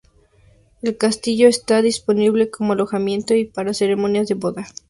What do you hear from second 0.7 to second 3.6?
El castillo está disponible como alojamiento y